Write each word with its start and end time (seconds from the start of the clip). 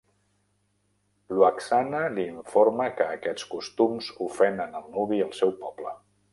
Lwaxana 1.35 1.99
li 2.15 2.25
informa 2.31 2.89
que 3.01 3.07
aquests 3.19 3.47
costums 3.53 4.11
ofenen 4.29 4.77
el 4.83 4.93
nuvi 4.99 5.21
i 5.23 5.27
el 5.31 5.35
seu 5.45 5.57
poble. 5.65 5.97